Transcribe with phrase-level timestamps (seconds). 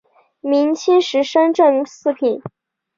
[0.39, 2.41] 明清时升正四品。